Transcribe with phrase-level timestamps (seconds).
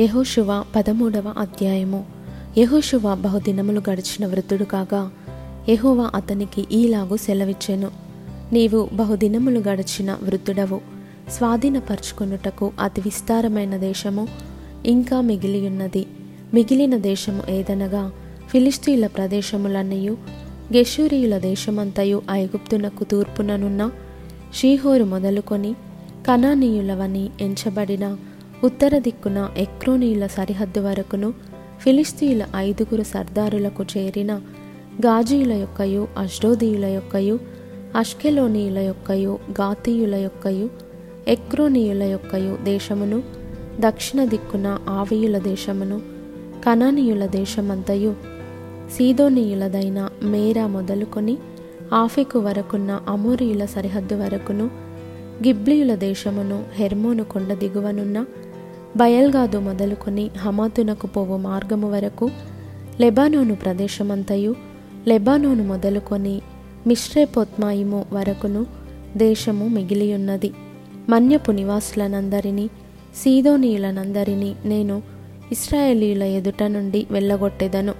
[0.00, 2.04] యహోశువ పదమూడవ అధ్యాయము.
[2.58, 5.10] యహోశువ బహుదినములు గడిచిన వృద్ధుడు కాగా
[5.68, 7.90] యహోవా అతనికి ఈలాగు సెలవిచ్చెను.
[8.52, 10.80] నీవు బహుదినములు గడిచిన వృద్ధుడవు.
[11.30, 14.28] స్వాధీనపరుచుకొనుటకు అతి విస్తారమైన దేశము
[14.86, 16.06] ఇంకా మిగిలియున్నది.
[16.54, 18.12] మిగిలిన దేశము ఏదనగా
[18.48, 20.16] ఫిలిస్తీన్ల ప్రదేశములన్నయు
[20.72, 23.90] గెషూరియుల దేశమంతయు ఐగుప్తునకు తూర్పుననున్న
[24.54, 25.72] షీహోరు మొదలుకొని
[26.28, 28.16] కనానీయులవని ఎంచబడిన
[28.62, 31.28] ఉత్తర దిక్కున ఎక్రోనీయుల సరిహద్దు వరకును
[31.82, 34.32] ఫిలిస్తీయుల ఐదుగురు సర్దారులకు చేరిన
[35.04, 37.36] గాజీయుల యొక్కయు అష్డోదీయుల యొక్కయు
[38.00, 40.66] అష్కెలోనీయుల యొక్కయు గాతీయుల యొక్కయు
[41.34, 43.18] ఎక్రోనీయుల యొక్కయు దేశమును
[43.80, 45.98] దక్షిణ దిక్కున ఆవియుల దేశమును
[46.64, 48.12] కనానీయుల దేశమంతయు
[48.96, 49.98] సీదోనీయులదైన
[50.32, 51.36] మేరా మొదలుకొని
[51.94, 54.66] ఆఫెకు వరకున్న అమోరీయుల సరిహద్దు వరకును
[55.44, 58.18] గిబ్లీయుల దేశమును హెర్మోను కొండ దిగువనున్న
[58.96, 62.30] బయల్గాదు మొదలుకొని హమాతునకు పోవు మార్గము వరకు
[63.00, 64.54] లెబానోను ప్రదేశమంతయు.
[65.08, 66.42] లెబానోను మొదలుకొని
[66.86, 68.66] మిశ్రేపోత్మాయిము వరకును
[69.16, 70.54] దేశము మిగిలియున్నది.
[71.08, 72.66] మన్యపు నివాసులనందరినీ
[73.16, 75.02] సీదోనీయులనందరినీ నేను
[75.52, 77.94] ఇస్రాయేలీయుల ఎదుట నుండి వెళ్ళగొట్టెదను.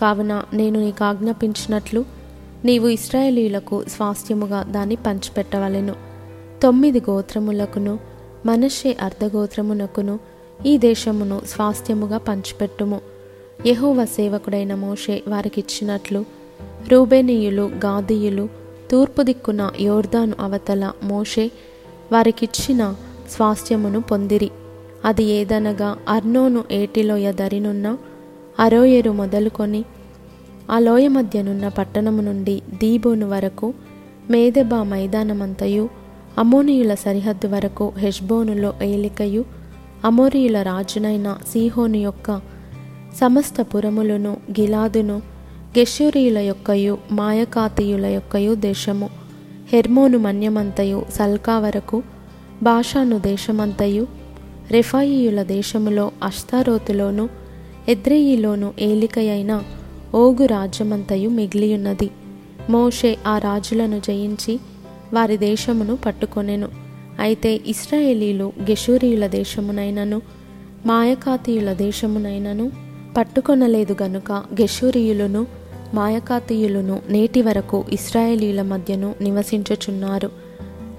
[0.00, 2.04] కావున నేను నీకు ఆజ్ఞాపించినట్లు
[2.64, 5.94] నీవు ఇస్రాయేలీయులకు స్వాస్థ్యముగా దాన్ని పంచిపెట్టవలెను.
[6.62, 8.09] తొమ్మిది గోత్రములకును
[8.46, 10.18] మనషే అర్ధగోత్రమునకును
[10.66, 13.00] ఈ దేశమును స్వాస్థ్యముగా పంచిపెట్టుము.
[13.66, 16.24] యహోవ సేవకుడైన మోషే వారికిచ్చినట్లు
[16.88, 18.48] రూబేనీయులు గాదీయులు
[18.90, 21.50] తూర్పు దిక్కున యోర్దాను అవతల మోషే
[22.12, 22.94] వారికిచ్చిన
[23.30, 24.50] స్వాస్థ్యమును పొందిరి.
[25.04, 27.96] అది ఏదనగా అర్నోను ఏటిలోయ దరినున్న
[28.60, 29.84] అరోయేరు మొదలుకొని
[30.70, 33.74] ఆ లోయ మధ్యనున్న పట్టణము నుండి దీబోను వరకు
[34.30, 35.88] మేదెబా మైదానమంతయు
[36.38, 39.44] అమోనీయుల సరిహద్దు వరకు హెష్బోనులో ఏలికయు
[40.04, 42.40] అమోరియుల రాజునైన సీహోను యొక్క
[43.20, 45.16] సమస్త పురములను గిలాదును
[45.78, 49.10] గెషూరీయుల యొక్కయు మాయకాతీయుల యొక్కయు దేశము
[49.72, 52.02] హెర్మోను మన్యమంతయు సల్కా వరకు
[52.62, 54.06] భాషాను దేశమంతయు
[54.70, 57.28] రెఫాయియుల దేశములో అష్తారోతులోను
[57.88, 59.62] ఎద్రేయిలోను ఏలికయైన
[60.14, 62.10] ఓగు రాజ్యమంతయు మిగిలియున్నది.
[62.70, 64.60] మోషే ఆ రాజులను జయించి
[65.12, 66.68] వారి దేశమును పట్టుకొనెను.
[67.20, 70.22] అయితే ఇస్రాయేలీలు గెషూరీయుల దేశమునైనను
[70.86, 72.72] మాయకాతీయుల దేశమునైనను
[73.16, 75.46] పట్టుకొనలేదు గనుక గెషూరీయులను
[75.94, 80.30] మాయకాతీయులను నేటి వరకు ఇస్రాయేలీల మధ్యను నివసించుచున్నారు.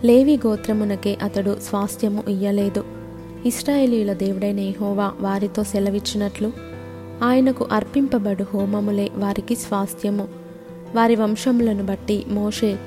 [0.04, 2.84] లేవి గోత్రమునకే అతడు స్వాస్థ్యము ఇయ్యలేదు.
[3.46, 6.52] ఇస్రాయేలీల దేవుడైన యెహోవా వారితో సెలవిచ్చినట్లు
[7.24, 10.28] ఆయనకు అర్పింపబడు హోమములే వారికి స్వాస్థ్యము.
[10.96, 12.78] వారి వంశములను బట్టి మోషే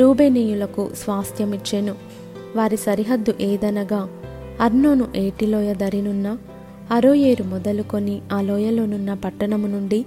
[0.00, 1.94] రూబేనీయులకు స్వాస్థ్యమిచ్చెను.
[2.56, 4.08] వారి సరిహద్దు ఏదనగా
[4.60, 6.36] అర్నోను ఏటిలోయ దరినున్న
[6.90, 10.04] అరోయేరు మొదలుకొని ఆ లోయలోనున్న పట్టణము నుండి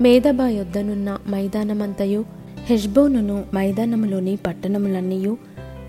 [0.00, 2.24] మేదబా యొద్దనున్న మైదానమంతయు
[2.64, 5.36] హెష్బోనును మైదానములోని పట్టణములన్నీయు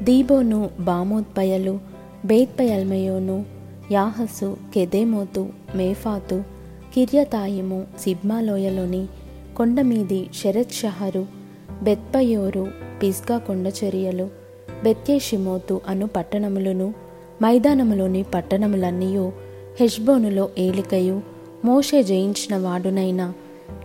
[0.03, 1.79] దీబోను బామోద్పయలు
[2.25, 3.45] బేత్పయల్మయోను
[3.91, 6.43] యాహసు కెదేమోతు మేఫాతు
[6.93, 9.07] కిర్యతాయిము సిబ్మాలోయలోని
[9.57, 11.38] కొండమీది షెరెత్ షహరు
[11.83, 12.67] బెత్పయోరు
[13.03, 14.29] పిస్గా కొండచర్యలు
[14.83, 16.93] బెత్యేషిమోతు అను పట్టణములను
[17.43, 19.31] మైదానములోని పట్టణములన్నీయు
[19.79, 21.21] హెష్బోనులో ఏలికయు
[21.65, 23.33] మోషే జయించిన వాడునైన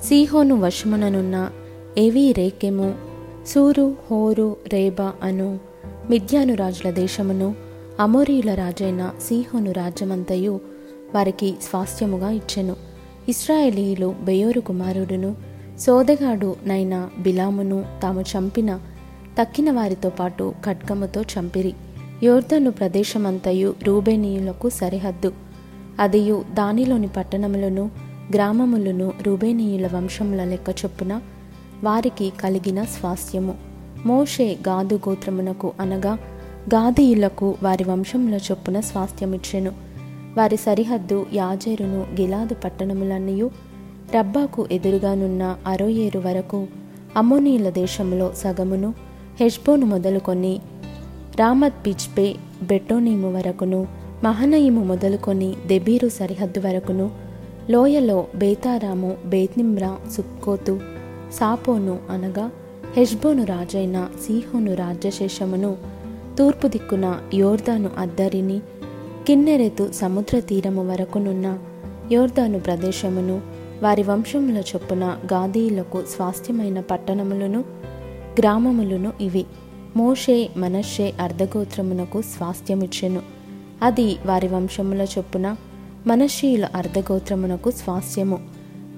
[0.02, 1.50] సీహోను వశముననున్న
[1.98, 2.94] ఏవీ రేకెము
[3.46, 5.60] సూరు హోరు రేబా అను
[6.10, 7.54] మిద్యాను రాజుల దేశమును
[8.00, 10.60] అమోరీయుల రాజైన సీహోను రాజ్యమంతయు
[11.14, 12.76] వారికి స్వాస్థ్యముగా ఇచ్చెను.
[13.28, 18.80] ఇస్రాయేలీయులు బెయోరు కుమారుడును సోదెగాడు నైన బిలామును తాము చంపిన
[19.40, 21.74] తక్కిన వారితో పాటు ఖడ్గముతో చంపిరి.
[22.22, 25.32] యోర్ధను ప్రదేశమంతయు రూబేనీయులకు సరిహద్దు.
[25.98, 27.90] అదియు దానిలోని పట్టణములను
[28.34, 31.20] గ్రామములను రూబేనీయుల వంశముల లెక్క చొప్పున
[31.84, 33.54] వారికి కలిగిన స్వాస్థ్యము.
[34.06, 36.18] మోషే గాదు గోత్రమునకు అనగా
[36.74, 39.72] గాదీయులకు వారి వంశముల చొప్పున స్వాస్థ్యమిచ్చెను.
[40.36, 43.73] వారి సరిహద్దు యాజేరును గిలాదు పట్టణములన్నయు
[44.12, 46.66] రబ్బాకు ఎదురుగానున్న అరోయేరు వరకు
[47.16, 48.94] అమోనీల దేశములో సగమును
[49.40, 50.60] హెష్బోను మొదలుకొని
[51.38, 53.86] రామత్ పిచ్పే బెటోనీము వరకును
[54.24, 57.10] మహనయిము మొదలుకొని దెబీరు సరిహద్దు వరకును
[57.70, 60.80] లోయలో బేతారాము బేత్నిమ్రా సుక్కోతు
[61.32, 62.50] సాపోను అనగా
[62.96, 65.76] హెష్బోను రాజైన సీహోను రాజ్యశేషమును
[66.38, 68.60] తూర్పు దిక్కున యోర్దాను అద్దరిని
[69.26, 71.58] కిన్నెరెతు సముద్ర తీరము వరకునున్న
[72.12, 73.36] యోర్దాను ప్రదేశమును
[73.82, 77.64] వారి వంశముల చొప్పున గాదీయులకు స్వాస్థ్యమైన పట్టణములను
[78.38, 79.44] గ్రామములను ఇవి.
[79.96, 83.22] మోషే మనషే అర్ధగోత్రమునకు స్వాస్థ్యమిచ్చెను.
[83.82, 85.56] అది వారి వంశముల చొప్పున
[86.06, 88.38] మనషీయుల అర్ధగోత్రమునకు స్వాస్థ్యము.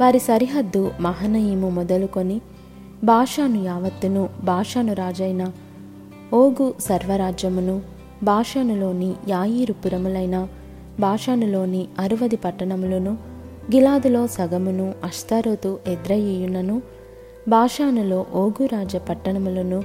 [0.01, 2.41] వారి సరిహద్దు మహనయీము మొదలుకొని
[3.05, 5.53] భాషాను యావత్తును భాషాను రాజైన
[6.33, 7.83] ఓగు సర్వరాజ్యమును
[8.23, 10.49] భాషానులోని యాయిరుపురములైన
[11.01, 13.36] భాషానులోని అరువది పట్టణములను
[13.75, 16.83] గిలాదులో సగమును అష్తారోతు ఎద్రయేయునను
[17.49, 19.85] బాషానులో ఓగురాజ పట్టణములను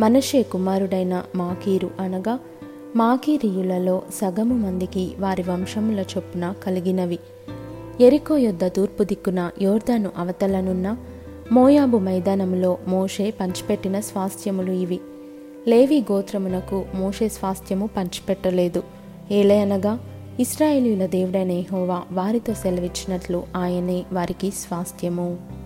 [0.00, 2.38] మనషే కుమారుడైన మాకీరు అనగా
[2.96, 7.18] మాకీరియులలో సగము మందికి వారి వంశముల చొప్పున కలిగినవి.
[8.00, 10.96] ఎరికో యొద్ద తూర్పు దిక్కున యోర్దాను అవతలనున్న
[11.52, 15.00] మోయాబు మైదానములో మోషే పంచిపెట్టిన స్వాస్థ్యములు ఇవి.
[15.68, 18.82] లేవి గోత్రమునకు మోషే స్వాస్థ్యము పంచిపెట్టలేదు.
[19.30, 19.98] ఏలే అనగా
[20.38, 25.59] ఇస్రాయేలీల దేవుడైన హోవా వారితో సెలవిచ్చినట్లు ఆయనే వారికి స్వాస్థ్యము.